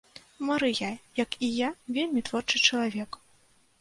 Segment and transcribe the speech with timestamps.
[0.47, 0.87] Марыя,
[1.23, 1.69] як і я,
[1.99, 3.11] вельмі творчы чалавек.